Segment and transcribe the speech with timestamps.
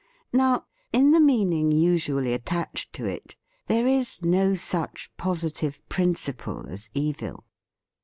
[0.33, 3.35] Now, in the meaning usually at tached to it,
[3.67, 7.45] there is no such positive principle as Evil.